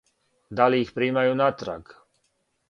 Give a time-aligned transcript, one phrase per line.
[0.59, 1.93] Да ли их примају натраг?